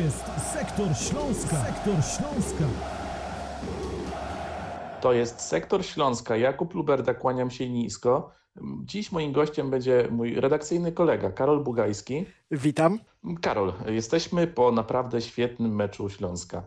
jest 0.00 0.24
Sektor 0.52 0.96
Śląska. 0.96 1.56
Sektor 1.56 1.94
Śląska. 1.94 2.64
To 5.00 5.12
jest 5.12 5.40
Sektor 5.40 5.84
Śląska. 5.84 6.36
Jakub 6.36 6.74
Luberda, 6.74 7.14
kłaniam 7.14 7.50
się 7.50 7.68
nisko. 7.68 8.30
Dziś 8.84 9.12
moim 9.12 9.32
gościem 9.32 9.70
będzie 9.70 10.08
mój 10.10 10.34
redakcyjny 10.34 10.92
kolega 10.92 11.30
Karol 11.30 11.64
Bugajski. 11.64 12.26
Witam. 12.50 12.98
Karol, 13.40 13.72
jesteśmy 13.86 14.46
po 14.46 14.72
naprawdę 14.72 15.20
świetnym 15.20 15.74
meczu 15.74 16.08
Śląska. 16.08 16.62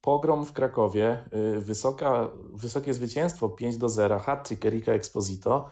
Pogrom 0.00 0.46
w 0.46 0.52
Krakowie, 0.52 1.24
y, 1.56 1.60
wysoka, 1.60 2.28
wysokie 2.52 2.94
zwycięstwo 2.94 3.48
5 3.48 3.76
do 3.76 3.88
0, 3.88 4.18
hat-trick 4.18 4.66
Erika 4.66 4.92
Exposito. 4.92 5.70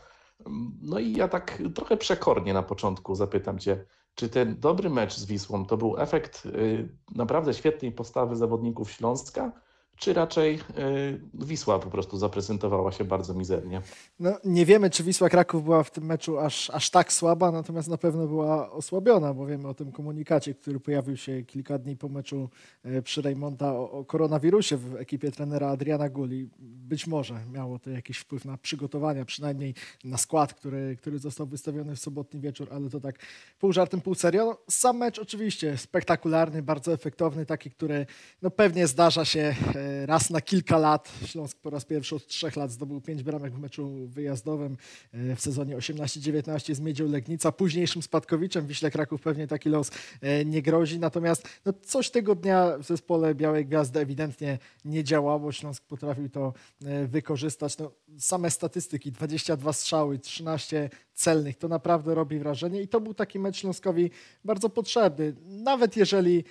No 0.83 0.99
i 0.99 1.13
ja 1.13 1.29
tak 1.29 1.63
trochę 1.75 1.97
przekornie 1.97 2.53
na 2.53 2.63
początku 2.63 3.15
zapytam 3.15 3.59
Cię, 3.59 3.85
czy 4.19 4.29
ten 4.29 4.61
dobry 4.61 4.91
mecz 4.91 5.17
z 5.17 5.27
Wisłą 5.27 5.67
to 5.67 5.77
był 5.77 5.99
efekt 5.99 6.47
y, 6.47 6.89
naprawdę 7.15 7.55
świetnej 7.55 7.93
postawy 7.93 8.37
zawodników 8.37 8.91
Śląska, 8.91 9.53
czy 9.99 10.13
raczej 10.13 10.55
y, 10.55 11.21
Wisła 11.35 11.79
po 11.79 11.91
prostu 11.91 12.19
zaprezentowała 12.19 12.93
się 12.93 13.05
bardzo 13.05 13.35
mizernie? 13.35 13.83
No, 14.21 14.33
nie 14.45 14.67
wiemy, 14.67 14.91
czy 14.91 15.03
Wisła 15.03 15.29
Kraków 15.29 15.65
była 15.65 15.83
w 15.83 15.91
tym 15.91 16.05
meczu 16.05 16.39
aż, 16.39 16.71
aż 16.71 16.91
tak 16.91 17.13
słaba, 17.13 17.51
natomiast 17.51 17.89
na 17.89 17.99
pewno 17.99 18.27
była 18.27 18.71
osłabiona, 18.71 19.35
bo 19.35 19.47
wiemy 19.47 19.69
o 19.69 19.75
tym 19.75 19.93
komunikacie, 19.93 20.55
który 20.55 20.81
pojawił 20.81 21.17
się 21.17 21.43
kilka 21.43 21.79
dni 21.79 21.97
po 21.97 22.09
meczu 22.09 22.51
e, 22.85 23.03
przy 23.03 23.23
Rejmonta 23.23 23.73
o, 23.73 23.91
o 23.91 24.05
koronawirusie 24.05 24.77
w 24.77 24.97
ekipie 24.97 25.31
trenera 25.31 25.69
Adriana 25.69 26.09
Guli. 26.09 26.49
Być 26.59 27.07
może 27.07 27.41
miało 27.53 27.79
to 27.79 27.91
jakiś 27.91 28.19
wpływ 28.19 28.45
na 28.45 28.59
przygotowania, 28.59 29.25
przynajmniej 29.25 29.75
na 30.05 30.17
skład, 30.17 30.55
który, 30.55 30.97
który 30.97 31.19
został 31.19 31.47
wystawiony 31.47 31.97
w 31.97 32.01
sobotni 32.01 32.41
wieczór, 32.41 32.69
ale 32.71 32.91
to 32.91 33.01
tak 33.01 33.19
pół 33.59 33.73
żartem, 33.73 34.01
pół 34.01 34.15
serio. 34.15 34.45
No, 34.45 34.59
sam 34.71 34.97
mecz 34.97 35.19
oczywiście 35.19 35.77
spektakularny, 35.77 36.63
bardzo 36.63 36.93
efektowny, 36.93 37.47
taki, 37.47 37.71
który 37.71 38.07
no, 38.43 38.51
pewnie 38.51 38.87
zdarza 38.87 39.25
się 39.25 39.55
e, 39.75 39.88
raz 40.07 40.31
na 40.31 40.41
kilka 40.41 40.79
lat. 40.79 41.13
Śląsk 41.25 41.59
po 41.59 41.71
raz 41.71 41.85
pierwszy 41.85 42.17
od 42.17 42.27
trzech 42.27 42.57
lat 42.57 42.71
zdobył 42.71 43.01
pięć 43.01 43.23
bramek 43.23 43.55
w 43.55 43.59
meczu 43.59 43.91
wyjazdowym 44.07 44.77
e, 45.13 45.37
w 45.37 45.41
sezonie 45.41 45.77
18-19 45.77 46.75
z 46.75 46.81
Miedzią 46.81 47.09
Legnica. 47.09 47.53
Późniejszym 47.53 48.03
spadkowiczem 48.03 48.67
Wiśle 48.67 48.91
Kraków 48.91 49.21
pewnie 49.21 49.47
taki 49.47 49.69
los 49.69 49.91
e, 50.21 50.45
nie 50.45 50.63
grozi. 50.63 50.99
Natomiast 50.99 51.49
no, 51.65 51.73
coś 51.73 52.11
tego 52.11 52.35
dnia 52.35 52.79
w 52.79 52.85
zespole 52.85 53.35
Białej 53.35 53.67
Gwiazdy 53.67 54.01
ewidentnie 54.01 54.59
nie 54.85 55.05
działało. 55.05 55.53
Śląsk 55.53 55.85
potrafił 55.85 56.29
to 56.29 56.53
e, 56.85 57.07
wykorzystać. 57.07 57.79
No, 57.79 57.93
same 58.19 58.51
statystyki, 58.51 59.13
22 59.13 59.73
strzały, 59.73 60.19
13 60.19 60.91
celnych, 61.15 61.57
to 61.57 61.69
naprawdę 61.69 62.15
robi 62.15 62.39
wrażenie 62.39 62.83
i 62.83 62.89
to 62.89 63.01
był 63.01 63.15
taki 63.15 63.39
mecz 63.39 63.57
Śląskowi 63.57 64.11
bardzo 64.45 64.69
potrzebny. 64.69 65.35
Nawet 65.47 65.97
jeżeli 65.97 66.45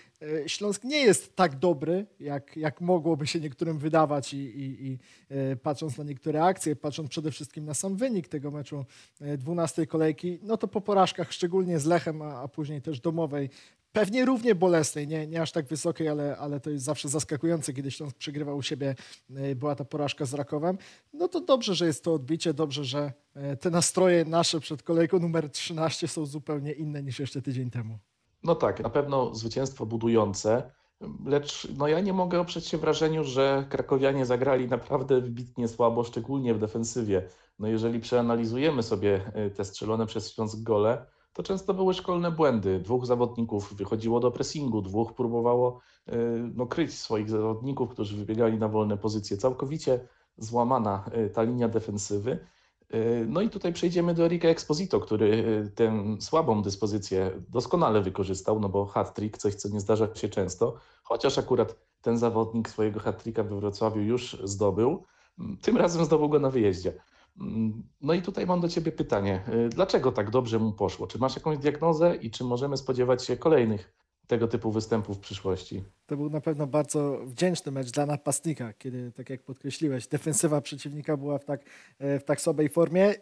Śląsk 0.48 0.84
nie 0.84 0.98
jest 0.98 1.36
tak 1.36 1.56
dobry, 1.56 2.06
jak, 2.20 2.58
jak 2.58 2.82
mogłoby 2.82 3.27
się 3.28 3.40
niektórym 3.40 3.78
wydawać 3.78 4.34
i, 4.34 4.38
i, 4.38 4.88
i 4.88 4.98
patrząc 5.64 5.98
na 5.98 6.04
niektóre 6.04 6.44
akcje, 6.44 6.76
patrząc 6.76 7.10
przede 7.10 7.32
wszystkim 7.32 7.66
na 7.66 7.74
sam 7.74 7.96
wynik 7.96 8.28
tego 8.28 8.52
meczu 8.52 8.86
12 9.38 9.88
kolejki, 9.88 10.40
no 10.44 10.58
to 10.58 10.68
po 10.68 10.82
porażkach, 10.82 11.34
szczególnie 11.34 11.80
z 11.80 11.86
Lechem, 11.86 12.22
a, 12.22 12.42
a 12.42 12.48
później 12.48 12.82
też 12.82 13.00
domowej, 13.00 13.50
pewnie 13.92 14.26
równie 14.26 14.56
bolesnej, 14.56 15.08
nie, 15.08 15.28
nie 15.28 15.42
aż 15.42 15.52
tak 15.52 15.66
wysokiej, 15.66 16.08
ale, 16.08 16.38
ale 16.38 16.60
to 16.60 16.70
jest 16.70 16.86
zawsze 16.86 17.10
zaskakujące, 17.10 17.74
kiedy 17.74 17.92
Śląsk 17.92 18.18
przegrywał 18.18 18.58
u 18.58 18.62
siebie, 18.62 18.96
była 19.56 19.76
ta 19.76 19.86
porażka 19.86 20.26
z 20.26 20.34
Rakowem. 20.34 20.78
No 21.14 21.28
to 21.28 21.42
dobrze, 21.42 21.76
że 21.76 21.86
jest 21.86 22.04
to 22.04 22.14
odbicie, 22.14 22.54
dobrze, 22.54 22.86
że 22.86 23.14
te 23.60 23.70
nastroje 23.70 24.26
nasze 24.26 24.60
przed 24.60 24.84
kolejką 24.84 25.20
numer 25.20 25.50
13 25.50 26.08
są 26.08 26.26
zupełnie 26.26 26.72
inne 26.72 27.04
niż 27.04 27.20
jeszcze 27.20 27.42
tydzień 27.42 27.70
temu. 27.70 27.98
No 28.44 28.56
tak, 28.56 28.80
na 28.80 28.90
pewno 28.90 29.36
zwycięstwo 29.36 29.86
budujące, 29.86 30.72
lecz 31.26 31.68
no 31.78 31.88
ja 31.88 32.00
nie 32.00 32.14
mogę 32.14 32.40
oprzeć 32.40 32.68
się 32.68 32.78
wrażeniu, 32.78 33.24
że 33.24 33.66
krakowianie 33.70 34.26
zagrali 34.26 34.68
naprawdę 34.68 35.22
wybitnie 35.22 35.68
słabo, 35.68 36.04
szczególnie 36.04 36.54
w 36.54 36.60
defensywie. 36.60 37.28
No 37.60 37.68
jeżeli 37.68 38.00
przeanalizujemy 38.00 38.84
sobie 38.84 39.32
te 39.56 39.66
strzelone 39.66 40.06
przez 40.06 40.34
Śląsk 40.34 40.64
gole, 40.64 41.06
to 41.34 41.44
często 41.44 41.74
były 41.74 41.94
szkolne 41.94 42.32
błędy. 42.32 42.80
Dwóch 42.80 43.06
zawodników 43.06 43.74
wychodziło 43.74 44.20
do 44.20 44.32
pressingu, 44.32 44.82
dwóch 44.82 45.14
próbowało 45.14 45.82
no, 46.56 46.66
kryć 46.66 46.94
swoich 46.94 47.30
zawodników, 47.30 47.90
którzy 47.90 48.18
wybiegali 48.18 48.58
na 48.58 48.68
wolne 48.68 48.98
pozycje. 48.98 49.38
Całkowicie 49.38 50.00
złamana 50.38 51.10
ta 51.34 51.44
linia 51.44 51.68
defensywy. 51.68 52.40
No 53.28 53.42
i 53.42 53.50
tutaj 53.50 53.74
przejdziemy 53.74 54.14
do 54.14 54.26
Erika 54.26 54.48
Exposito, 54.48 55.00
który 55.00 55.72
tę 55.76 56.04
słabą 56.20 56.62
dyspozycję 56.62 57.32
doskonale 57.50 58.02
wykorzystał, 58.02 58.60
no 58.60 58.70
bo 58.70 58.86
hat-trick, 58.86 59.38
coś 59.38 59.56
co 59.56 59.70
nie 59.70 59.80
zdarza 59.80 60.16
się 60.16 60.30
często, 60.30 60.76
chociaż 61.04 61.38
akurat 61.38 61.76
ten 62.02 62.18
zawodnik 62.18 62.70
swojego 62.70 63.00
hat-tricka 63.00 63.44
we 63.44 63.56
Wrocławiu 63.60 64.02
już 64.02 64.42
zdobył, 64.44 65.06
tym 65.62 65.78
razem 65.78 66.06
zdobył 66.06 66.30
go 66.30 66.40
na 66.40 66.50
wyjeździe. 66.50 66.94
No 68.02 68.14
i 68.14 68.22
tutaj 68.22 68.46
mam 68.46 68.62
do 68.62 68.70
Ciebie 68.70 68.92
pytanie, 68.92 69.44
dlaczego 69.70 70.12
tak 70.12 70.30
dobrze 70.30 70.60
mu 70.60 70.74
poszło? 70.74 71.08
Czy 71.08 71.20
masz 71.20 71.36
jakąś 71.36 71.58
diagnozę 71.58 72.16
i 72.16 72.32
czy 72.32 72.44
możemy 72.44 72.78
spodziewać 72.78 73.26
się 73.26 73.38
kolejnych 73.38 73.94
tego 74.28 74.48
typu 74.48 74.72
występów 74.72 75.18
w 75.18 75.20
przyszłości? 75.20 75.84
To 76.06 76.18
był 76.18 76.30
na 76.30 76.42
pewno 76.42 76.68
bardzo 76.68 77.20
wdzięczny 77.26 77.72
mecz 77.72 77.92
dla 77.92 78.06
napastnika, 78.06 78.74
kiedy, 78.74 79.12
tak 79.12 79.30
jak 79.30 79.44
podkreśliłeś, 79.44 80.08
defensywa 80.08 80.62
przeciwnika 80.62 81.18
była 81.18 81.38
w 81.38 81.46
tak, 81.46 81.62
w 82.00 82.24
tak 82.26 82.40
formie. 82.70 83.14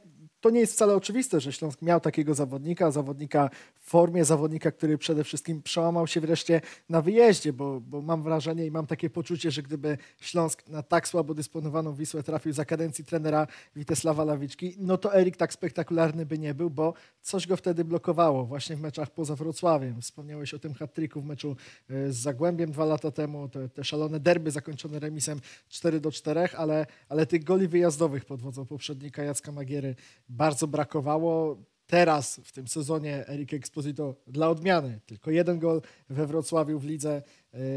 To 0.46 0.50
nie 0.50 0.60
jest 0.60 0.74
wcale 0.74 0.96
oczywiste, 0.96 1.40
że 1.40 1.54
Śląsk 1.54 1.82
miał 1.82 2.00
takiego 2.00 2.36
zawodnika, 2.36 2.92
zawodnika 2.92 3.50
w 3.76 3.90
formie, 3.90 4.26
zawodnika, 4.26 4.72
który 4.72 4.98
przede 4.98 5.24
wszystkim 5.24 5.62
przełamał 5.62 6.08
się 6.08 6.22
wreszcie 6.22 6.62
na 6.90 7.02
wyjeździe, 7.02 7.54
bo, 7.54 7.82
bo 7.82 8.02
mam 8.02 8.24
wrażenie 8.24 8.66
i 8.66 8.72
mam 8.72 8.88
takie 8.88 9.10
poczucie, 9.10 9.52
że 9.52 9.62
gdyby 9.62 9.98
Śląsk 10.20 10.68
na 10.68 10.84
tak 10.84 11.08
słabo 11.08 11.34
dysponowaną 11.34 11.94
Wisłę 11.94 12.24
trafił 12.24 12.54
za 12.54 12.66
kadencji 12.66 13.06
trenera 13.06 13.48
Witesława 13.76 14.24
Lawiczki, 14.24 14.76
no 14.78 14.98
to 14.98 15.16
Erik 15.16 15.38
tak 15.38 15.54
spektakularny 15.54 16.26
by 16.26 16.40
nie 16.40 16.54
był, 16.54 16.70
bo 16.70 16.94
coś 17.22 17.48
go 17.48 17.58
wtedy 17.58 17.84
blokowało 17.84 18.46
właśnie 18.46 18.76
w 18.76 18.82
meczach 18.82 19.10
poza 19.10 19.36
Wrocławiem. 19.36 20.02
Wspomniałeś 20.02 20.54
o 20.54 20.60
tym 20.60 20.74
hat 20.74 20.96
w 21.16 21.26
meczu 21.26 21.56
z 21.90 22.16
Zagłębiem 22.16 22.72
dwa 22.72 22.86
lata 22.86 23.12
temu, 23.12 23.50
te, 23.50 23.70
te 23.70 23.84
szalone 23.84 24.20
derby 24.20 24.52
zakończone 24.52 25.00
remisem 25.00 25.40
4 25.70 26.00
do 26.00 26.12
4, 26.12 26.50
ale, 26.58 26.86
ale 27.10 27.26
tych 27.26 27.44
goli 27.44 27.68
wyjazdowych 27.68 28.26
pod 28.26 28.42
wodzą 28.42 28.66
poprzednika 28.66 29.24
Jacka 29.24 29.52
Magiery 29.52 29.96
bardzo 30.36 30.68
brakowało. 30.68 31.58
Teraz 31.88 32.42
w 32.44 32.52
tym 32.52 32.68
sezonie 32.68 33.28
Erik 33.28 33.54
Exposito 33.54 34.16
dla 34.28 34.50
odmiany 34.50 35.00
tylko 35.06 35.32
jeden 35.32 35.60
gol 35.60 35.82
we 36.10 36.28
Wrocławiu 36.28 36.80
w 36.80 36.86
lidze, 36.86 37.22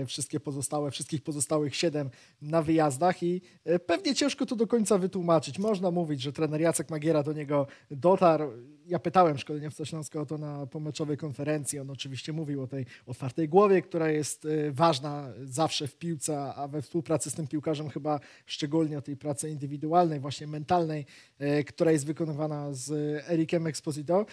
wszystkie 0.07 0.41
pozostałe, 0.41 0.91
wszystkich 0.91 1.23
pozostałych 1.23 1.77
siedem 1.77 2.11
na 2.43 2.63
wyjazdach 2.63 3.23
i 3.23 3.41
pewnie 3.87 4.15
ciężko 4.15 4.47
to 4.47 4.57
do 4.57 4.67
końca 4.67 4.99
wytłumaczyć. 4.99 5.59
Można 5.59 5.91
mówić, 5.91 6.23
że 6.23 6.33
trener 6.33 6.61
Jacek 6.61 6.91
Magiera 6.91 7.23
do 7.23 7.33
niego 7.33 7.67
dotarł. 7.91 8.53
Ja 8.87 8.99
pytałem 8.99 9.39
szkoleniowca 9.39 9.85
Śląska 9.85 10.21
o 10.21 10.27
to 10.27 10.39
na 10.39 10.67
pomeczowej 10.67 11.17
konferencji. 11.17 11.79
On 11.79 11.91
oczywiście 11.91 12.33
mówił 12.33 12.63
o 12.63 12.67
tej 12.67 12.87
otwartej 13.07 13.49
głowie, 13.49 13.83
która 13.83 14.11
jest 14.11 14.47
ważna 14.71 15.33
zawsze 15.45 15.87
w 15.89 15.97
piłce, 15.97 16.55
a 16.55 16.69
we 16.69 16.83
współpracy 16.83 17.31
z 17.31 17.35
tym 17.35 17.47
piłkarzem 17.47 17.89
chyba 17.89 18.21
szczególnie 18.47 18.99
o 18.99 19.03
tej 19.03 19.17
pracy 19.17 19.51
indywidualnej, 19.51 20.21
właśnie 20.21 20.47
mentalnej, 20.47 21.07
która 21.67 21.93
jest 21.93 22.07
wykonywana 22.07 22.75
z 22.75 22.91
Erikiem 23.31 23.67
Exposito 23.67 23.98
e 24.01 24.05
tal. 24.05 24.27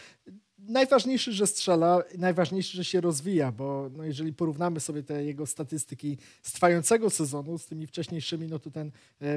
Najważniejszy, 0.57 1.33
że 1.33 1.47
strzela, 1.47 2.03
najważniejszy, 2.17 2.77
że 2.77 2.85
się 2.85 3.01
rozwija, 3.01 3.51
bo 3.51 3.89
no 3.97 4.03
jeżeli 4.03 4.33
porównamy 4.33 4.79
sobie 4.79 5.03
te 5.03 5.23
jego 5.23 5.45
statystyki 5.45 6.17
z 6.41 6.53
trwającego 6.53 7.09
sezonu 7.09 7.57
z 7.57 7.65
tymi 7.65 7.87
wcześniejszymi, 7.87 8.47
no 8.47 8.59
to 8.59 8.71
ten 8.71 8.91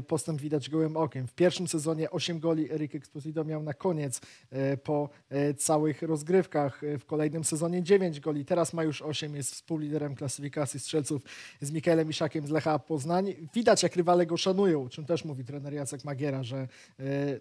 postęp 0.07 0.41
widać 0.41 0.71
gołym 0.71 0.97
okiem. 0.97 1.27
W 1.27 1.35
pierwszym 1.35 1.69
sezonie 1.69 2.11
8 2.11 2.41
goli 2.41 2.73
Erik 2.73 2.95
Exposito 2.95 3.45
miał 3.45 3.63
na 3.63 3.75
koniec 3.75 4.21
po 4.85 5.09
całych 5.59 6.03
rozgrywkach. 6.03 6.83
W 6.99 7.05
kolejnym 7.05 7.45
sezonie 7.45 7.83
9 7.83 8.21
goli, 8.21 8.45
teraz 8.45 8.73
ma 8.73 8.85
już 8.85 9.03
8, 9.03 9.37
jest 9.37 9.53
współliderem 9.53 10.15
klasyfikacji 10.15 10.81
strzelców 10.81 11.23
z 11.61 11.71
Mikaelem 11.71 12.11
Iszakiem 12.11 12.47
z 12.47 12.51
Lecha 12.51 12.79
Poznań. 12.79 13.35
Widać, 13.55 13.83
jak 13.83 13.97
rywale 13.97 14.27
go 14.27 14.37
szanują, 14.37 14.89
czym 14.89 15.05
też 15.05 15.25
mówi 15.25 15.45
trener 15.45 15.75
Jacek 15.75 16.05
Magiera, 16.05 16.43
że 16.43 16.69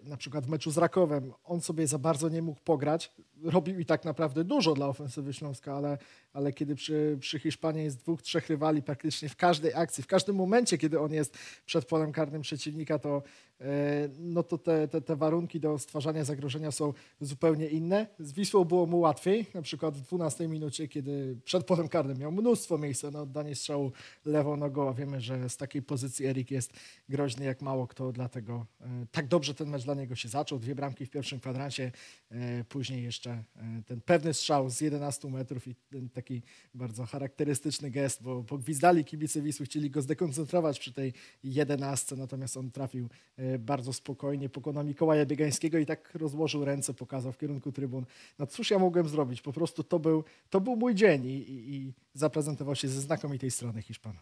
na 0.04 0.16
przykład 0.16 0.46
w 0.46 0.48
meczu 0.48 0.70
z 0.70 0.78
Rakowem 0.78 1.32
on 1.44 1.60
sobie 1.60 1.86
za 1.86 1.98
bardzo 1.98 2.28
nie 2.28 2.42
mógł 2.42 2.60
pograć, 2.60 3.12
robił 3.44 3.78
i 3.78 3.84
tak 3.84 4.04
naprawdę 4.04 4.44
dużo 4.44 4.74
dla 4.74 4.86
ofensywy 4.86 5.32
Śląska, 5.32 5.74
ale, 5.74 5.98
ale 6.32 6.52
kiedy 6.52 6.74
przy, 6.74 7.16
przy 7.20 7.38
Hiszpanii 7.38 7.84
jest 7.84 7.98
dwóch, 7.98 8.22
trzech 8.22 8.48
rywali 8.48 8.82
praktycznie 8.82 9.28
w 9.28 9.36
każdej 9.36 9.74
akcji, 9.74 10.02
w 10.02 10.06
każdym 10.06 10.36
momencie, 10.36 10.78
kiedy 10.78 11.00
on 11.00 11.12
jest 11.12 11.38
przed 11.66 11.84
polem 11.84 12.12
karnym 12.12 12.42
przeciwnika, 12.42 12.98
to, 12.98 13.22
e, 13.60 14.08
no 14.18 14.42
to 14.42 14.58
te, 14.58 14.88
te, 14.88 15.00
te 15.00 15.16
warunki 15.16 15.60
do 15.60 15.78
stwarzania 15.78 16.24
zagrożenia 16.24 16.70
są 16.70 16.92
zupełnie 17.20 17.68
inne. 17.68 18.06
Z 18.18 18.32
Wisłą 18.32 18.64
było 18.64 18.86
mu 18.86 19.00
łatwiej, 19.00 19.46
na 19.54 19.62
przykład 19.62 19.96
w 19.98 20.00
12 20.00 20.48
minucie, 20.48 20.88
kiedy 20.88 21.36
przed 21.44 21.66
polem 21.66 21.88
karnym 21.88 22.18
miał 22.18 22.32
mnóstwo 22.32 22.78
miejsca 22.78 23.10
na 23.10 23.22
oddanie 23.22 23.54
strzału 23.54 23.92
lewą 24.24 24.56
nogą, 24.56 24.88
a 24.88 24.92
wiemy, 24.92 25.20
że 25.20 25.48
z 25.48 25.56
takiej 25.56 25.82
pozycji 25.82 26.26
Erik 26.26 26.50
jest 26.50 26.72
groźny 27.08 27.44
jak 27.44 27.62
mało 27.62 27.86
kto, 27.86 28.12
dlatego 28.12 28.66
e, 28.80 29.06
tak 29.10 29.26
dobrze 29.26 29.54
ten 29.54 29.68
mecz 29.68 29.84
dla 29.84 29.94
niego 29.94 30.14
się 30.14 30.28
zaczął. 30.28 30.58
Dwie 30.58 30.74
bramki 30.74 31.06
w 31.06 31.10
pierwszym 31.10 31.40
kwadransie, 31.40 31.92
e, 32.30 32.64
później 32.64 33.02
jeszcze 33.02 33.44
ten 33.86 34.00
pewny 34.00 34.34
strzał 34.34 34.70
z 34.70 34.80
11 34.80 35.28
metrów 35.28 35.68
i 35.68 35.74
ten 35.74 36.08
taki 36.28 36.42
bardzo 36.74 37.06
charakterystyczny 37.06 37.90
gest, 37.90 38.22
bo, 38.22 38.42
bo 38.42 38.58
gwizdali 38.58 39.04
kibice 39.04 39.42
Wisły, 39.42 39.66
chcieli 39.66 39.90
go 39.90 40.02
zdekoncentrować 40.02 40.78
przy 40.78 40.92
tej 40.92 41.12
11, 41.44 42.16
natomiast 42.16 42.56
on 42.56 42.70
trafił 42.70 43.08
e, 43.36 43.58
bardzo 43.58 43.92
spokojnie, 43.92 44.48
pokonał 44.48 44.84
Mikołaja 44.84 45.26
Biegańskiego 45.26 45.78
i 45.78 45.86
tak 45.86 46.14
rozłożył 46.14 46.64
ręce, 46.64 46.94
pokazał 46.94 47.32
w 47.32 47.38
kierunku 47.38 47.72
trybun. 47.72 48.06
No 48.38 48.46
cóż 48.46 48.70
ja 48.70 48.78
mogłem 48.78 49.08
zrobić? 49.08 49.42
Po 49.42 49.52
prostu 49.52 49.84
to 49.84 49.98
był, 49.98 50.24
to 50.50 50.60
był 50.60 50.76
mój 50.76 50.94
dzień 50.94 51.26
i, 51.26 51.28
i, 51.28 51.74
i 51.74 51.92
zaprezentował 52.14 52.76
się 52.76 52.88
ze 52.88 53.00
znakomitej 53.00 53.50
strony 53.50 53.82
Hiszpan. 53.82 54.14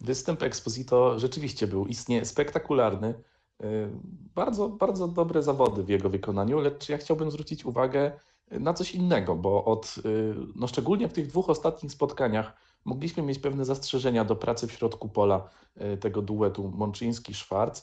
Występ 0.00 0.42
Exposito 0.42 1.18
rzeczywiście 1.18 1.66
był 1.66 1.86
istnie 1.86 2.24
spektakularny. 2.24 3.14
Y, 3.64 3.88
Bardzo, 4.34 4.68
bardzo 4.68 5.08
dobre 5.08 5.42
zawody 5.42 5.84
w 5.84 5.88
jego 5.88 6.10
wykonaniu, 6.10 6.60
lecz 6.60 6.88
ja 6.88 6.98
chciałbym 6.98 7.30
zwrócić 7.30 7.64
uwagę 7.64 8.12
na 8.50 8.74
coś 8.74 8.94
innego, 8.94 9.36
bo 9.36 9.64
od, 9.64 9.94
y, 10.06 10.34
no 10.54 10.66
szczególnie 10.66 11.08
w 11.08 11.12
tych 11.12 11.26
dwóch 11.26 11.50
ostatnich 11.50 11.92
spotkaniach 11.92 12.52
mogliśmy 12.84 13.22
mieć 13.22 13.38
pewne 13.38 13.64
zastrzeżenia 13.64 14.24
do 14.24 14.36
pracy 14.36 14.66
w 14.66 14.72
środku 14.72 15.08
pola 15.08 15.48
y, 15.76 15.96
tego 15.96 16.22
duetu 16.22 16.72
Mączyński-Szwarc, 16.76 17.82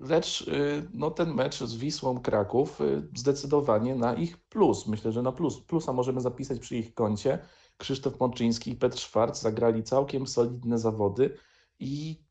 lecz 0.00 0.40
y, 0.48 0.88
no, 0.94 1.10
ten 1.10 1.34
mecz 1.34 1.64
z 1.64 1.76
Wisłą 1.76 2.20
Kraków 2.20 2.80
zdecydowanie 3.14 3.94
na 3.94 4.14
ich 4.14 4.36
plus. 4.38 4.86
Myślę, 4.86 5.12
że 5.12 5.22
na 5.22 5.32
plus. 5.32 5.60
Plusa 5.60 5.92
możemy 5.92 6.20
zapisać 6.20 6.58
przy 6.58 6.76
ich 6.76 6.94
koncie. 6.94 7.38
Krzysztof 7.76 8.20
Mączyński 8.20 8.70
i 8.70 8.76
Petr 8.76 8.98
Szwarc 8.98 9.40
zagrali 9.40 9.82
całkiem 9.82 10.26
solidne 10.26 10.78
zawody 10.78 11.36
i 11.78 12.24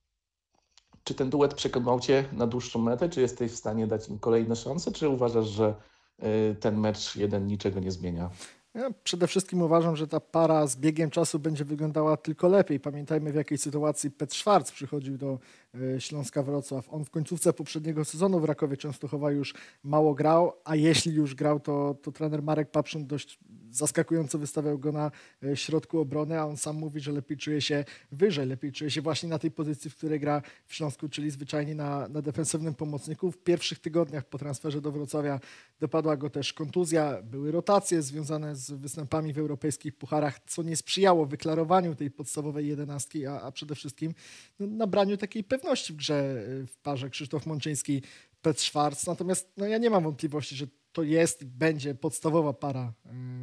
czy 1.04 1.14
ten 1.14 1.30
duet 1.30 1.54
przekonał 1.54 2.00
Cię 2.00 2.25
na 2.31 2.48
dłuższą 2.48 2.80
metę? 2.80 3.10
Czy 3.10 3.22
jesteś 3.22 3.52
w 3.52 3.56
stanie 3.56 3.88
dać 3.88 4.10
im 4.10 4.20
kolejne 4.20 4.56
szanse? 4.56 4.92
Czy 4.92 5.10
uważasz, 5.10 5.48
że 5.48 5.75
ten 6.60 6.80
mecz 6.80 7.15
jeden 7.15 7.48
niczego 7.48 7.80
nie 7.80 7.92
zmienia? 7.92 8.30
Ja 8.74 8.92
przede 9.04 9.28
wszystkim 9.28 9.62
uważam, 9.62 9.96
że 9.96 10.08
ta 10.08 10.20
para 10.20 10.68
z 10.68 10.75
biegiem 10.75 11.10
czasu 11.10 11.40
będzie 11.40 11.66
wyglądała 11.66 12.18
tylko 12.18 12.48
lepiej. 12.48 12.80
Pamiętajmy, 12.80 13.31
w 13.31 13.36
jakiej 13.36 13.58
sytuacji 13.58 14.12
Petr 14.12 14.36
Szwarc 14.36 14.72
przychodził 14.72 15.18
do 15.18 15.40
e, 15.96 16.02
Śląska 16.02 16.44
Wrocław. 16.44 16.94
On 16.94 17.06
w 17.06 17.10
końcówce 17.10 17.54
poprzedniego 17.54 18.06
sezonu 18.06 18.40
w 18.40 18.46
Rakowie 18.46 18.78
Częstochowa 18.78 19.31
już 19.31 19.54
mało 19.84 20.14
grał, 20.14 20.54
a 20.64 20.75
jeśli 20.75 21.14
już 21.14 21.36
grał, 21.36 21.60
to, 21.60 21.96
to 22.02 22.12
trener 22.12 22.44
Marek 22.44 22.72
Papszyn 22.72 23.08
dość 23.08 23.40
zaskakująco 23.72 24.40
wystawiał 24.40 24.80
go 24.80 24.92
na 24.92 25.12
e, 25.44 25.58
środku 25.58 26.00
obrony, 26.00 26.40
a 26.40 26.46
on 26.46 26.58
sam 26.58 26.75
mówi, 26.75 27.00
że 27.00 27.12
lepiej 27.12 27.38
czuje 27.38 27.62
się 27.62 27.86
wyżej, 28.12 28.46
lepiej 28.46 28.72
czuje 28.72 28.92
się 28.92 29.02
właśnie 29.02 29.30
na 29.30 29.40
tej 29.40 29.52
pozycji, 29.52 29.90
w 29.90 29.96
której 29.96 30.20
gra 30.20 30.42
w 30.66 30.75
Śląsku, 30.75 31.10
czyli 31.10 31.31
zwyczajnie 31.31 31.75
na, 31.75 32.08
na 32.08 32.22
defensywnym 32.22 32.74
pomocniku. 32.74 33.31
W 33.31 33.38
pierwszych 33.38 33.80
tygodniach 33.80 34.25
po 34.25 34.38
transferze 34.38 34.81
do 34.81 34.92
Wrocławia 34.92 35.40
dopadła 35.80 36.18
go 36.18 36.30
też 36.30 36.54
kontuzja, 36.54 37.22
były 37.22 37.52
rotacje 37.52 38.02
związane 38.02 38.56
z 38.56 38.62
występami 38.69 39.33
w 39.33 39.38
europejskich 39.38 39.98
pucharach, 39.98 40.39
co 40.48 40.63
nie 40.63 40.75
sprzyjało 40.75 41.25
wyklarowaniu 41.25 41.95
tej 41.95 42.12
podstawowej 42.12 42.68
jedenastki, 42.68 43.25
a, 43.25 43.42
a 43.42 43.51
przede 43.51 43.75
wszystkim 43.75 44.13
no, 44.60 44.68
nabraniu 44.68 45.18
takiej 45.18 45.44
pewności 45.44 45.94
w 45.94 45.95
grze 45.95 46.45
y, 46.48 46.65
w 46.65 46.77
parze 46.77 47.10
Krzysztof 47.10 47.45
Mączyński, 47.45 48.01
Petr 48.42 48.62
Szwarc. 48.62 49.07
Natomiast 49.07 49.51
no, 49.57 49.68
ja 49.68 49.77
nie 49.77 49.89
mam 49.89 50.04
wątpliwości, 50.04 50.56
że 50.56 50.68
to 50.92 51.04
jest 51.04 51.42
i 51.42 51.45
będzie 51.45 51.95
podstawowa 51.95 52.54
para 52.54 52.94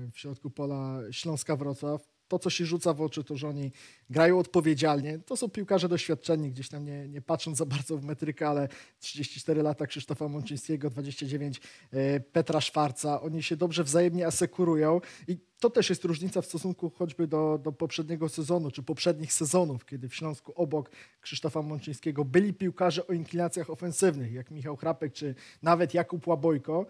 y, 0.09 0.11
w 0.13 0.19
środku 0.19 0.51
pola 0.51 1.01
Śląska-Wrocław. 1.11 2.10
To, 2.31 2.39
co 2.39 2.51
się 2.51 2.67
rzuca 2.67 2.95
w 2.95 3.01
oczy, 3.01 3.25
to, 3.25 3.37
że 3.37 3.49
oni 3.49 3.73
grają 4.11 4.39
odpowiedzialnie. 4.39 5.19
To 5.19 5.37
są 5.37 5.49
piłkarze 5.49 5.89
doświadczeni, 5.89 6.51
gdzieś 6.51 6.69
tam 6.69 6.85
nie, 6.85 7.09
nie 7.09 7.23
patrząc 7.23 7.59
za 7.59 7.67
bardzo 7.67 7.97
w 7.97 8.05
metrykę, 8.05 8.49
ale 8.49 8.69
34 9.01 9.63
lata 9.63 9.87
Krzysztofa 9.87 10.29
Mączyńskiego, 10.29 10.91
29 10.91 11.61
e, 11.93 12.21
Petra 12.21 12.61
Szwarca. 12.61 13.21
Oni 13.21 13.43
się 13.43 13.57
dobrze 13.57 13.85
wzajemnie 13.85 14.27
asekurują 14.27 15.01
i 15.29 15.37
to 15.61 15.71
też 15.71 15.91
jest 15.91 16.05
różnica 16.05 16.43
w 16.43 16.47
stosunku 16.47 16.91
choćby 16.91 17.27
do, 17.27 17.59
do 17.63 17.73
poprzedniego 17.73 18.29
sezonu, 18.29 18.71
czy 18.71 18.83
poprzednich 18.83 19.33
sezonów, 19.33 19.85
kiedy 19.85 20.09
w 20.09 20.15
Śląsku 20.15 20.53
obok 20.57 20.91
Krzysztofa 21.21 21.63
Mączyńskiego 21.63 22.25
byli 22.25 22.55
piłkarze 22.55 23.07
o 23.07 23.13
inklinacjach 23.13 23.71
ofensywnych, 23.71 24.33
jak 24.33 24.51
Michał 24.51 24.77
Chrapek, 24.77 25.13
czy 25.13 25.35
nawet 25.63 25.95
Jakub 25.95 26.27
Łabojko 26.27 26.87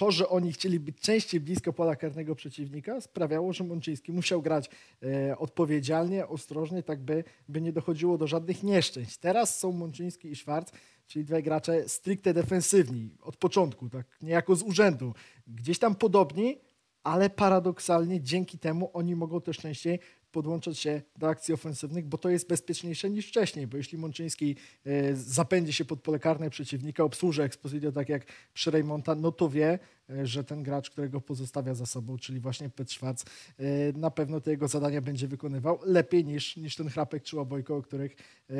to, 0.00 0.10
że 0.10 0.28
oni 0.28 0.52
chcieli 0.52 0.80
być 0.80 1.00
częściej 1.00 1.40
blisko 1.40 1.72
pola 1.72 1.96
karnego 1.96 2.34
przeciwnika, 2.34 3.00
sprawiało, 3.00 3.52
że 3.52 3.64
Mączyński 3.64 4.12
musiał 4.12 4.42
grać 4.42 4.70
e, 5.02 5.38
odpowiedzialnie, 5.38 6.28
ostrożnie, 6.28 6.82
tak 6.82 7.00
by, 7.00 7.24
by 7.48 7.60
nie 7.60 7.72
dochodziło 7.72 8.18
do 8.18 8.26
żadnych 8.26 8.62
nieszczęść. 8.62 9.18
Teraz 9.18 9.58
są 9.58 9.72
Mączyński 9.72 10.30
i 10.30 10.36
Szwarc, 10.36 10.72
czyli 11.06 11.24
dwaj 11.24 11.42
gracze 11.42 11.88
stricte 11.88 12.34
defensywni, 12.34 13.10
od 13.22 13.36
początku, 13.36 13.88
tak 13.88 14.06
niejako 14.22 14.56
z 14.56 14.62
urzędu. 14.62 15.14
Gdzieś 15.46 15.78
tam 15.78 15.94
podobni, 15.94 16.58
ale 17.02 17.30
paradoksalnie 17.30 18.20
dzięki 18.20 18.58
temu 18.58 18.90
oni 18.92 19.16
mogą 19.16 19.40
też 19.40 19.56
częściej 19.58 19.98
podłączać 20.32 20.78
się 20.78 21.02
do 21.16 21.28
akcji 21.28 21.54
ofensywnych, 21.54 22.06
bo 22.06 22.18
to 22.18 22.28
jest 22.28 22.48
bezpieczniejsze 22.48 23.10
niż 23.10 23.28
wcześniej, 23.28 23.66
bo 23.66 23.76
jeśli 23.76 23.98
Mączyński 23.98 24.56
e, 24.86 25.16
zapędzi 25.16 25.72
się 25.72 25.84
pod 25.84 26.00
pole 26.00 26.18
karne 26.18 26.50
przeciwnika, 26.50 27.04
obsłuży 27.04 27.42
Exposito 27.42 27.92
tak 27.92 28.08
jak 28.08 28.26
przy 28.54 28.70
Reymonta, 28.70 29.14
no 29.14 29.32
to 29.32 29.48
wie, 29.48 29.78
że 30.22 30.44
ten 30.44 30.62
gracz, 30.62 30.90
którego 30.90 31.20
pozostawia 31.20 31.74
za 31.74 31.86
sobą, 31.86 32.18
czyli 32.18 32.40
właśnie 32.40 32.70
Petr 32.70 32.92
Szwac, 32.92 33.24
e, 33.58 33.64
na 33.92 34.10
pewno 34.10 34.40
te 34.40 34.50
jego 34.50 34.68
zadania 34.68 35.00
będzie 35.00 35.28
wykonywał 35.28 35.78
lepiej 35.84 36.24
niż, 36.24 36.56
niż 36.56 36.76
ten 36.76 36.88
Chrapek 36.88 37.22
czy 37.22 37.36
Łabojko, 37.36 37.76
o 37.76 37.82
których, 37.82 38.16
e, 38.50 38.54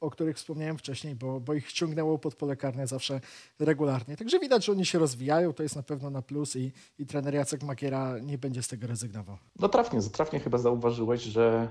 o 0.00 0.10
których 0.10 0.36
wspomniałem 0.36 0.78
wcześniej, 0.78 1.14
bo, 1.14 1.40
bo 1.40 1.54
ich 1.54 1.68
ściągnęło 1.68 2.18
pod 2.18 2.34
pole 2.34 2.56
karne 2.56 2.86
zawsze 2.86 3.20
regularnie. 3.58 4.16
Także 4.16 4.38
widać, 4.38 4.64
że 4.64 4.72
oni 4.72 4.86
się 4.86 4.98
rozwijają, 4.98 5.52
to 5.52 5.62
jest 5.62 5.76
na 5.76 5.82
pewno 5.82 6.10
na 6.10 6.22
plus 6.22 6.56
i, 6.56 6.72
i 6.98 7.06
trener 7.06 7.34
Jacek 7.34 7.62
Makiera 7.62 8.18
nie 8.18 8.38
będzie 8.38 8.62
z 8.62 8.68
tego 8.68 8.86
rezygnował. 8.86 9.38
No 9.58 9.68
trafnie, 9.68 10.00
trafnie 10.02 10.40
chyba 10.40 10.58
zauważyłeś, 10.58 11.22
że 11.22 11.68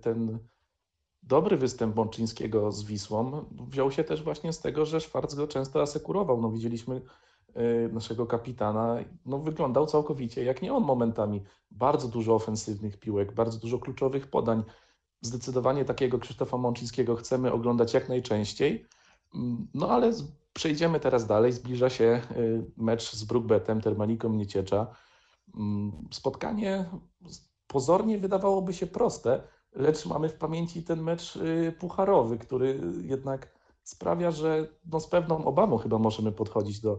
ten 0.00 0.38
dobry 1.22 1.56
występ 1.56 1.96
Mączyńskiego 1.96 2.72
z 2.72 2.84
Wisłą 2.84 3.44
wziął 3.68 3.90
się 3.90 4.04
też 4.04 4.22
właśnie 4.22 4.52
z 4.52 4.60
tego, 4.60 4.86
że 4.86 5.00
Szwarc 5.00 5.34
go 5.34 5.48
często 5.48 5.82
asekurował. 5.82 6.40
No 6.40 6.50
widzieliśmy 6.50 7.00
naszego 7.92 8.26
kapitana, 8.26 8.96
no 9.26 9.38
wyglądał 9.38 9.86
całkowicie 9.86 10.44
jak 10.44 10.62
nie 10.62 10.74
on 10.74 10.84
momentami. 10.84 11.42
Bardzo 11.70 12.08
dużo 12.08 12.34
ofensywnych 12.34 13.00
piłek, 13.00 13.34
bardzo 13.34 13.58
dużo 13.58 13.78
kluczowych 13.78 14.30
podań. 14.30 14.62
Zdecydowanie 15.20 15.84
takiego 15.84 16.18
Krzysztofa 16.18 16.56
Mączyńskiego 16.56 17.16
chcemy 17.16 17.52
oglądać 17.52 17.94
jak 17.94 18.08
najczęściej. 18.08 18.86
Mm, 19.34 19.68
No 19.74 19.90
ale 19.90 20.12
przejdziemy 20.52 21.00
teraz 21.00 21.26
dalej. 21.26 21.52
Zbliża 21.52 21.90
się 21.90 22.22
y, 22.36 22.70
mecz 22.76 23.12
z 23.12 23.24
Brookbetem, 23.24 23.80
Termaliką 23.80 24.32
Nieciecza. 24.32 24.86
Mm, 25.56 25.92
Spotkanie 26.10 26.84
pozornie 27.66 28.18
wydawałoby 28.18 28.74
się 28.74 28.86
proste, 28.86 29.42
lecz 29.72 30.06
mamy 30.06 30.28
w 30.28 30.34
pamięci 30.38 30.82
ten 30.82 31.02
mecz 31.02 31.36
y, 31.36 31.72
pucharowy, 31.80 32.38
który 32.38 32.80
jednak 33.02 33.58
sprawia, 33.82 34.30
że 34.30 34.68
no 34.86 35.00
z 35.00 35.06
pewną 35.06 35.44
obawą 35.44 35.78
chyba 35.78 35.98
możemy 35.98 36.32
podchodzić 36.32 36.80
do 36.80 36.98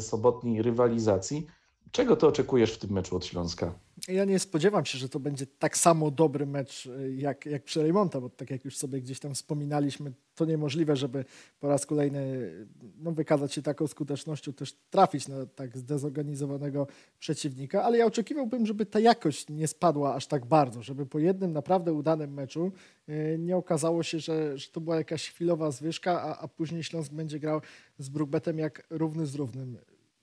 sobotniej 0.00 0.62
rywalizacji. 0.62 1.46
Czego 1.90 2.16
ty 2.16 2.26
oczekujesz 2.26 2.72
w 2.72 2.78
tym 2.78 2.90
meczu 2.90 3.16
od 3.16 3.26
Śląska? 3.26 3.74
Ja 4.08 4.24
nie 4.24 4.38
spodziewam 4.38 4.84
się, 4.84 4.98
że 4.98 5.08
to 5.08 5.20
będzie 5.20 5.46
tak 5.46 5.76
samo 5.76 6.10
dobry 6.10 6.46
mecz 6.46 6.86
y, 6.86 7.14
jak, 7.16 7.46
jak 7.46 7.64
przy 7.64 7.82
Reymonta, 7.82 8.20
bo 8.20 8.28
tak 8.28 8.50
jak 8.50 8.64
już 8.64 8.76
sobie 8.76 9.00
gdzieś 9.00 9.20
tam 9.20 9.34
wspominaliśmy, 9.34 10.12
to 10.34 10.44
niemożliwe, 10.44 10.96
żeby 10.96 11.24
po 11.60 11.68
raz 11.68 11.86
kolejny 11.86 12.18
y, 12.18 12.66
no, 12.98 13.12
wykazać 13.12 13.52
się 13.52 13.62
taką 13.62 13.86
skutecznością, 13.86 14.52
też 14.52 14.72
trafić 14.90 15.28
na 15.28 15.46
tak 15.46 15.78
zdezorganizowanego 15.78 16.86
przeciwnika, 17.18 17.82
ale 17.82 17.98
ja 17.98 18.06
oczekiwałbym, 18.06 18.66
żeby 18.66 18.86
ta 18.86 19.00
jakość 19.00 19.48
nie 19.48 19.68
spadła 19.68 20.14
aż 20.14 20.26
tak 20.26 20.46
bardzo, 20.46 20.82
żeby 20.82 21.06
po 21.06 21.18
jednym 21.18 21.52
naprawdę 21.52 21.92
udanym 21.92 22.34
meczu 22.34 22.72
y, 23.08 23.36
nie 23.38 23.56
okazało 23.56 24.02
się, 24.02 24.20
że, 24.20 24.58
że 24.58 24.68
to 24.70 24.80
była 24.80 24.96
jakaś 24.96 25.30
chwilowa 25.30 25.70
zwyżka, 25.70 26.22
a, 26.22 26.38
a 26.38 26.48
później 26.48 26.84
Śląsk 26.84 27.12
będzie 27.12 27.38
grał 27.38 27.60
z 27.98 28.08
Brookbetem 28.08 28.58
jak 28.58 28.86
równy 28.90 29.26
z 29.26 29.34
równym. 29.34 29.78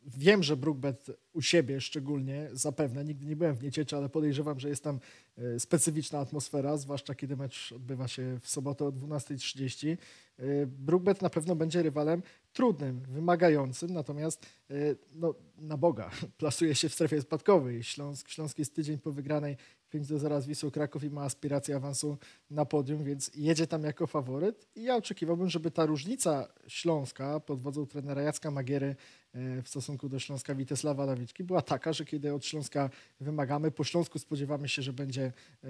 Wiem, 0.07 0.43
że 0.43 0.57
Brookbet 0.57 1.11
u 1.33 1.41
siebie 1.41 1.81
szczególnie, 1.81 2.49
zapewne, 2.53 3.05
nigdy 3.05 3.25
nie 3.25 3.35
byłem 3.35 3.55
w 3.55 3.63
Niecieczu, 3.63 3.95
ale 3.95 4.09
podejrzewam, 4.09 4.59
że 4.59 4.69
jest 4.69 4.83
tam 4.83 4.99
e, 5.37 5.59
specyficzna 5.59 6.19
atmosfera, 6.19 6.77
zwłaszcza 6.77 7.15
kiedy 7.15 7.37
mecz 7.37 7.71
odbywa 7.71 8.07
się 8.07 8.39
w 8.41 8.49
sobotę 8.49 8.85
o 8.85 8.91
12.30. 8.91 9.97
E, 10.39 10.65
Brookbet 10.65 11.21
na 11.21 11.29
pewno 11.29 11.55
będzie 11.55 11.83
rywalem 11.83 12.21
trudnym, 12.53 12.99
wymagającym, 12.99 13.93
natomiast 13.93 14.45
e, 14.69 14.73
no, 15.13 15.35
na 15.57 15.77
Boga 15.77 16.11
plasuje 16.37 16.75
się 16.75 16.89
w 16.89 16.93
strefie 16.93 17.21
spadkowej. 17.21 17.83
Śląsk, 17.83 18.29
Śląsk 18.29 18.59
jest 18.59 18.75
tydzień 18.75 18.97
po 18.97 19.11
wygranej 19.11 19.57
5 19.89 20.07
do 20.07 20.19
0 20.19 20.41
z 20.41 20.71
Kraków 20.73 21.03
i 21.03 21.09
ma 21.09 21.23
aspiracje 21.23 21.75
awansu 21.75 22.17
na 22.49 22.65
podium, 22.65 23.03
więc 23.03 23.31
jedzie 23.35 23.67
tam 23.67 23.83
jako 23.83 24.07
faworyt. 24.07 24.67
I 24.75 24.83
ja 24.83 24.95
oczekiwałbym, 24.95 25.49
żeby 25.49 25.71
ta 25.71 25.85
różnica 25.85 26.47
Śląska 26.67 27.39
pod 27.39 27.61
wodzą 27.61 27.85
trenera 27.85 28.21
Jacka 28.21 28.51
Magiery 28.51 28.95
e, 29.33 29.61
w 29.61 29.69
stosunku 29.69 30.09
do 30.09 30.19
Śląska 30.19 30.55
Witesława 30.55 31.05
Lawiczki 31.05 31.43
była 31.43 31.61
taka, 31.61 31.93
że 31.93 32.05
kiedy 32.05 32.33
od 32.33 32.45
Śląska 32.45 32.89
wymagamy, 33.19 33.71
po 33.71 33.83
Śląsku 33.83 34.19
spodziewamy 34.19 34.69
się, 34.69 34.81
że 34.81 34.93
będzie, 34.93 35.33
e, 35.63 35.67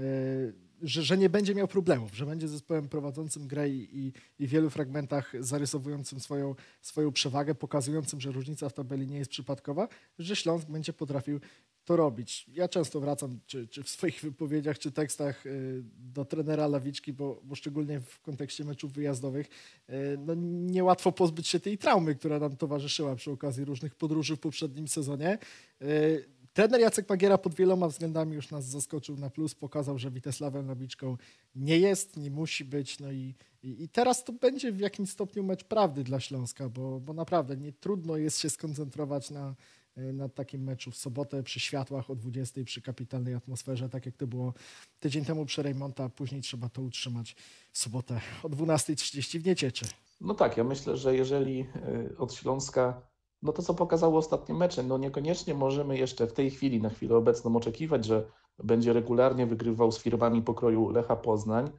że, 0.81 1.03
że 1.03 1.17
nie 1.17 1.29
będzie 1.29 1.55
miał 1.55 1.67
problemów, 1.67 2.15
że 2.15 2.25
będzie 2.25 2.47
zespołem 2.47 2.89
prowadzącym 2.89 3.47
grę 3.47 3.69
i, 3.69 3.99
i, 3.99 4.13
i 4.39 4.47
w 4.47 4.49
wielu 4.49 4.69
fragmentach 4.69 5.33
zarysowującym 5.39 6.19
swoją, 6.19 6.55
swoją 6.81 7.11
przewagę, 7.11 7.55
pokazującym, 7.55 8.21
że 8.21 8.31
różnica 8.31 8.69
w 8.69 8.73
tabeli 8.73 9.07
nie 9.07 9.17
jest 9.17 9.31
przypadkowa, 9.31 9.87
że 10.19 10.35
Śląsk 10.35 10.67
będzie 10.67 10.93
potrafił 10.93 11.39
to 11.87 11.95
robić. 11.95 12.45
Ja 12.53 12.67
często 12.67 12.99
wracam, 12.99 13.39
czy, 13.45 13.67
czy 13.67 13.83
w 13.83 13.89
swoich 13.89 14.21
wypowiedziach, 14.21 14.79
czy 14.79 14.91
tekstach 14.91 15.45
y, 15.45 15.83
do 16.13 16.25
trenera 16.25 16.67
Lawiczki, 16.67 17.13
bo, 17.13 17.41
bo 17.43 17.55
szczególnie 17.55 17.99
w 17.99 18.21
kontekście 18.21 18.63
meczów 18.63 18.93
wyjazdowych, 18.93 19.47
y, 19.89 19.93
no 20.25 20.33
niełatwo 20.71 21.11
pozbyć 21.11 21.47
się 21.47 21.59
tej 21.59 21.77
traumy, 21.77 22.15
która 22.15 22.39
nam 22.39 22.57
towarzyszyła 22.57 23.15
przy 23.15 23.31
okazji 23.31 23.65
różnych 23.65 23.95
podróży 23.95 24.35
w 24.35 24.39
poprzednim 24.39 24.87
sezonie. 24.87 25.37
Y, 25.81 26.25
Trener 26.53 26.81
Jacek 26.81 27.09
Magiera 27.09 27.37
pod 27.37 27.55
wieloma 27.55 27.87
względami 27.87 28.35
już 28.35 28.51
nas 28.51 28.65
zaskoczył 28.65 29.17
na 29.17 29.29
plus, 29.29 29.55
pokazał, 29.55 29.97
że 29.97 30.11
Witesławem 30.11 30.67
Lawiczką 30.67 31.17
nie 31.55 31.77
jest, 31.77 32.17
nie 32.17 32.31
musi 32.31 32.65
być, 32.65 32.99
no 32.99 33.11
i, 33.11 33.35
i, 33.63 33.83
i 33.83 33.89
teraz 33.89 34.23
to 34.23 34.33
będzie 34.33 34.71
w 34.71 34.79
jakimś 34.79 35.09
stopniu 35.09 35.43
mecz 35.43 35.63
prawdy 35.63 36.03
dla 36.03 36.19
Śląska, 36.19 36.69
bo, 36.69 36.99
bo 36.99 37.13
naprawdę 37.13 37.57
nie 37.57 37.73
trudno 37.73 38.17
jest 38.17 38.39
się 38.39 38.49
skoncentrować 38.49 39.29
na, 39.31 39.55
na 39.97 40.29
takim 40.29 40.63
meczu 40.63 40.91
w 40.91 40.97
sobotę 40.97 41.43
przy 41.43 41.59
światłach 41.59 42.09
o 42.09 42.15
20 42.15 42.63
przy 42.63 42.81
kapitalnej 42.81 43.33
atmosferze, 43.33 43.89
tak 43.89 44.05
jak 44.05 44.17
to 44.17 44.27
było 44.27 44.53
tydzień 44.99 45.25
temu 45.25 45.45
przy 45.45 45.63
Rejmonta, 45.63 46.03
a 46.03 46.09
później 46.09 46.41
trzeba 46.41 46.69
to 46.69 46.81
utrzymać 46.81 47.35
w 47.71 47.77
sobotę 47.77 48.21
o 48.43 48.49
12.30 48.49 49.39
w 49.39 49.45
Niecieczy. 49.45 49.85
No 50.21 50.33
tak, 50.33 50.57
ja 50.57 50.63
myślę, 50.63 50.97
że 50.97 51.15
jeżeli 51.15 51.65
y, 52.09 52.17
od 52.17 52.33
Śląska, 52.33 53.01
no 53.41 53.53
to 53.53 53.61
co 53.61 53.73
pokazało 53.73 54.17
ostatnie 54.17 54.55
mecze, 54.55 54.83
no 54.83 54.97
niekoniecznie 54.97 55.53
możemy 55.53 55.97
jeszcze 55.97 56.27
w 56.27 56.33
tej 56.33 56.51
chwili, 56.51 56.81
na 56.81 56.89
chwilę 56.89 57.15
obecną 57.15 57.55
oczekiwać, 57.55 58.05
że 58.05 58.25
będzie 58.63 58.93
regularnie 58.93 59.45
wygrywał 59.45 59.91
z 59.91 59.99
firmami 59.99 60.41
pokroju 60.41 60.89
Lecha 60.89 61.15
Poznań, 61.15 61.69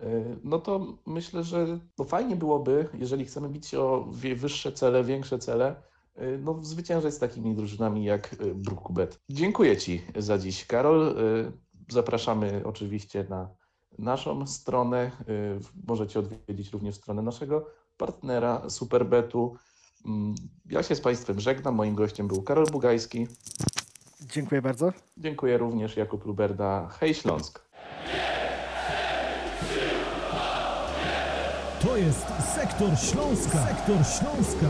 y, 0.00 0.36
no 0.44 0.58
to 0.58 0.98
myślę, 1.06 1.44
że 1.44 1.78
no 1.98 2.04
fajnie 2.04 2.36
byłoby, 2.36 2.88
jeżeli 2.94 3.24
chcemy 3.24 3.48
bić 3.48 3.74
o 3.74 4.08
wyższe 4.36 4.72
cele, 4.72 5.04
większe 5.04 5.38
cele, 5.38 5.87
no 6.38 6.58
zwyciężać 6.64 7.14
z 7.14 7.18
takimi 7.18 7.54
drużynami 7.54 8.04
jak 8.04 8.32
y, 8.32 8.54
Brookbet. 8.54 9.20
Dziękuję 9.28 9.76
Ci 9.76 10.02
za 10.16 10.38
dziś, 10.38 10.66
Karol. 10.66 11.08
Y, 11.18 11.52
Zapraszamy 11.90 12.62
oczywiście 12.64 13.26
na 13.28 13.48
naszą 13.98 14.46
stronę. 14.46 15.10
Możecie 15.86 16.18
odwiedzić 16.18 16.72
również 16.72 16.94
stronę 16.94 17.22
naszego 17.22 17.66
partnera 17.96 18.70
Superbetu. 18.70 19.56
Mm, 20.06 20.34
Ja 20.70 20.82
się 20.82 20.94
z 20.94 21.00
Państwem 21.00 21.40
żegnam. 21.40 21.74
Moim 21.74 21.94
gościem 21.94 22.28
był 22.28 22.42
Karol 22.42 22.66
Bugajski. 22.66 23.26
Dziękuję 24.20 24.62
bardzo. 24.62 24.92
Dziękuję 25.16 25.58
również 25.58 25.96
Jakub 25.96 26.24
Luberda. 26.26 26.88
Hej 26.88 27.14
Śląsk! 27.14 27.62
To 31.82 31.96
jest 31.96 32.26
Sektor 32.54 32.98
Śląska. 32.98 33.66
Sektor 33.66 33.96
Śląska. 34.06 34.66